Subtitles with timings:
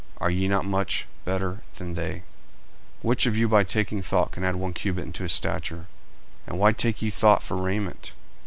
[0.17, 2.23] Are ye not much better than they?
[3.03, 5.85] 40:006:027 Which of you by taking thought can add one cubit unto his stature?
[6.47, 8.13] 40:006:028 And why take ye thought for raiment?